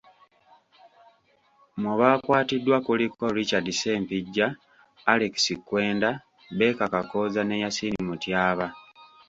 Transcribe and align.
Mu 1.81 1.91
baakwatiddwa 1.99 2.77
kuliko; 2.85 3.23
Richard 3.37 3.67
Ssempijja, 3.73 4.47
Alex 5.13 5.35
Kwenda, 5.67 6.09
Baker 6.57 6.89
Kakooza 6.93 7.41
ne 7.45 7.55
Yasin 7.63 7.95
Mutyaba. 8.07 8.67